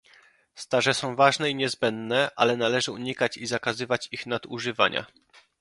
Staże 0.55 0.93
są 0.93 1.15
ważne 1.15 1.49
i 1.49 1.55
niezbędne, 1.55 2.29
ale 2.35 2.57
należy 2.57 2.91
unikać 2.91 3.37
i 3.37 3.47
zakazywać 3.47 4.07
ich 4.11 4.25
nadużywania 4.25 5.05